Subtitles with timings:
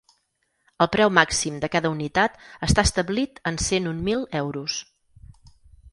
[0.85, 4.83] El preu màxim de cada unitat està establit en cent un mil euros.